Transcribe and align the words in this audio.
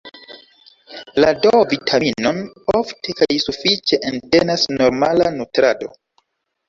La 1.23 1.33
D-vitaminon 1.43 2.41
ofte 2.79 3.15
kaj 3.21 3.29
sufiĉe 3.47 4.01
entenas 4.13 4.65
normala 4.79 5.29
nutrado. 5.41 5.93